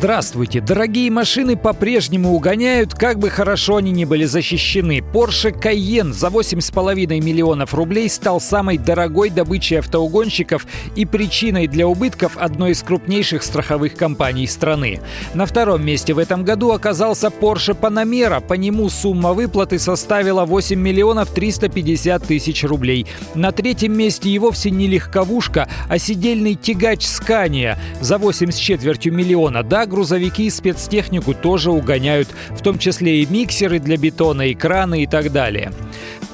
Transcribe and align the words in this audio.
Здравствуйте! 0.00 0.62
Дорогие 0.62 1.10
машины 1.10 1.58
по-прежнему 1.58 2.32
угоняют, 2.32 2.94
как 2.94 3.18
бы 3.18 3.28
хорошо 3.28 3.76
они 3.76 3.90
ни 3.90 4.06
были 4.06 4.24
защищены. 4.24 5.00
Porsche 5.00 5.52
Cayenne 5.52 6.14
за 6.14 6.28
8,5 6.28 7.20
миллионов 7.20 7.74
рублей 7.74 8.08
стал 8.08 8.40
самой 8.40 8.78
дорогой 8.78 9.28
добычей 9.28 9.78
автоугонщиков 9.78 10.66
и 10.96 11.04
причиной 11.04 11.66
для 11.66 11.86
убытков 11.86 12.38
одной 12.38 12.70
из 12.70 12.82
крупнейших 12.82 13.42
страховых 13.42 13.94
компаний 13.94 14.46
страны. 14.46 15.02
На 15.34 15.44
втором 15.44 15.84
месте 15.84 16.14
в 16.14 16.18
этом 16.18 16.44
году 16.44 16.70
оказался 16.70 17.26
Porsche 17.26 17.78
Panamera. 17.78 18.40
По 18.40 18.54
нему 18.54 18.88
сумма 18.88 19.34
выплаты 19.34 19.78
составила 19.78 20.46
8 20.46 20.80
миллионов 20.80 21.28
350 21.28 22.26
тысяч 22.26 22.64
рублей. 22.64 23.06
На 23.34 23.52
третьем 23.52 23.92
месте 23.98 24.30
и 24.30 24.38
вовсе 24.38 24.70
не 24.70 24.86
легковушка, 24.86 25.68
а 25.90 25.98
сидельный 25.98 26.54
тягач 26.54 27.04
Scania 27.04 27.76
за 28.00 28.16
8 28.16 28.50
с 28.50 28.56
четвертью 28.56 29.12
миллиона. 29.12 29.62
Да, 29.62 29.89
грузовики 29.90 30.46
и 30.46 30.50
спецтехнику 30.50 31.34
тоже 31.34 31.70
угоняют, 31.70 32.28
в 32.50 32.62
том 32.62 32.78
числе 32.78 33.22
и 33.22 33.26
миксеры 33.26 33.78
для 33.78 33.98
бетона, 33.98 34.48
и 34.48 34.54
краны 34.54 35.02
и 35.02 35.06
так 35.06 35.32
далее. 35.32 35.72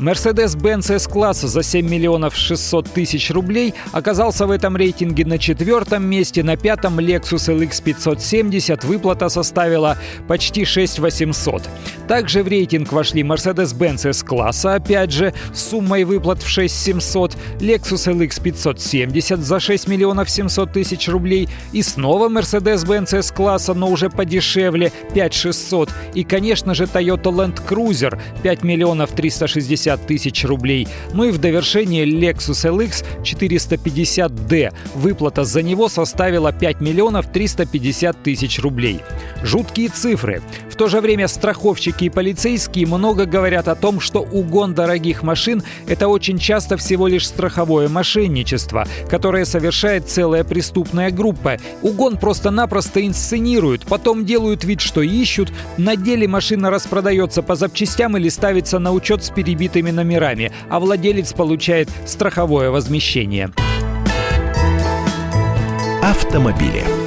Mercedes-Benz 0.00 0.92
S-класса 0.92 1.46
за 1.46 1.62
7 1.62 1.88
миллионов 1.88 2.34
600 2.34 2.90
тысяч 2.90 3.30
рублей 3.30 3.74
оказался 3.92 4.44
в 4.46 4.50
этом 4.50 4.76
рейтинге 4.76 5.24
на 5.24 5.38
четвертом 5.38 6.04
месте, 6.04 6.42
на 6.42 6.56
пятом 6.56 6.98
Lexus 6.98 7.48
LX 7.48 7.82
570 7.82 8.82
выплата 8.82 9.28
составила 9.28 9.96
почти 10.26 10.64
6 10.64 10.98
800. 10.98 11.62
Также 12.08 12.42
в 12.42 12.48
рейтинг 12.48 12.92
вошли 12.92 13.22
Mercedes-Benz 13.22 14.08
S-класса, 14.10 14.74
опять 14.74 15.12
же, 15.12 15.32
с 15.52 15.70
суммой 15.70 16.02
выплат 16.02 16.42
в 16.42 16.48
6 16.48 16.74
700, 16.74 17.36
Lexus 17.60 18.12
LX 18.12 18.42
570 18.42 19.40
за 19.40 19.60
6 19.60 19.86
миллионов 19.86 20.28
700 20.28 20.72
тысяч 20.72 21.08
рублей 21.08 21.48
и 21.72 21.82
снова 21.82 22.28
Mercedes-Benz 22.28 23.16
S-класса, 23.18 23.74
но 23.74 23.88
уже 23.88 24.10
подешевле, 24.10 24.90
5 25.14 25.34
600 25.34 25.90
и, 26.14 26.24
конечно 26.24 26.74
же, 26.74 26.84
Toyota 26.84 27.30
Land 27.32 27.60
Cruiser 27.64 28.20
5 28.42 28.64
миллионов 28.64 29.12
360 29.12 29.83
150 29.84 30.06
тысяч 30.06 30.44
рублей. 30.44 30.88
Ну 31.12 31.24
и 31.24 31.30
в 31.30 31.38
довершение 31.38 32.06
Lexus 32.06 32.68
LX 32.70 33.04
450D. 33.22 34.72
Выплата 34.94 35.44
за 35.44 35.62
него 35.62 35.88
составила 35.88 36.52
5 36.52 36.80
миллионов 36.80 37.26
350 37.32 38.22
тысяч 38.22 38.58
рублей. 38.60 39.00
Жуткие 39.42 39.88
цифры. 39.88 40.42
В 40.70 40.76
то 40.76 40.88
же 40.88 41.00
время 41.00 41.28
страховщики 41.28 42.04
и 42.04 42.10
полицейские 42.10 42.86
много 42.86 43.26
говорят 43.26 43.68
о 43.68 43.74
том, 43.74 44.00
что 44.00 44.20
угон 44.20 44.74
дорогих 44.74 45.22
машин– 45.22 45.62
это 45.86 46.08
очень 46.08 46.38
часто 46.38 46.76
всего 46.76 47.06
лишь 47.06 47.28
страховое 47.28 47.88
мошенничество, 47.88 48.86
которое 49.08 49.44
совершает 49.44 50.08
целая 50.08 50.44
преступная 50.44 51.10
группа. 51.10 51.58
Угон 51.82 52.16
просто-напросто 52.16 53.06
инсценируют, 53.06 53.86
потом 53.86 54.24
делают 54.24 54.64
вид, 54.64 54.80
что 54.80 55.02
ищут, 55.02 55.52
на 55.76 55.94
деле 55.94 56.26
машина 56.26 56.70
распродается 56.70 57.42
по 57.42 57.54
запчастям 57.54 58.16
или 58.16 58.28
ставится 58.28 58.78
на 58.78 58.92
учет 58.92 59.22
с 59.22 59.30
перебитыми 59.74 59.90
номерами, 59.90 60.52
а 60.70 60.78
владелец 60.78 61.32
получает 61.32 61.88
страховое 62.06 62.70
возмещение. 62.70 63.50
Автомобили. 66.02 67.03